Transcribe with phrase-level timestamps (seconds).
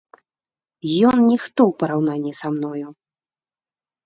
[1.09, 2.87] Ён ніхто ў параўнанні са мною.